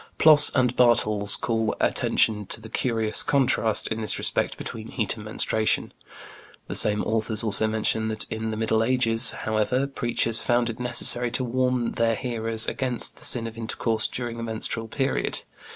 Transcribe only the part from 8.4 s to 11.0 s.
the Middle Ages, however, preachers found it